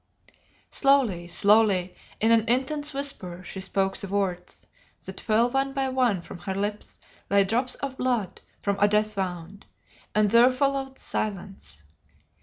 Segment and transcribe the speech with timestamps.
[0.71, 4.65] Slowly, slowly, in an intense whisper she spoke the words,
[5.05, 6.97] that fell one by one from her lips
[7.29, 9.67] like drops of blood from a death wound,
[10.15, 11.83] and there followed silence.